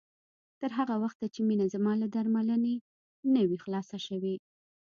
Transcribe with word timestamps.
تر 0.59 0.69
هغه 0.79 0.95
وخته 1.03 1.25
چې 1.33 1.39
مينه 1.47 1.65
زما 1.73 1.93
له 2.01 2.07
درملنې 2.15 2.75
نه 3.33 3.41
وي 3.49 3.57
خلاصه 3.63 3.97
شوې 4.07 4.35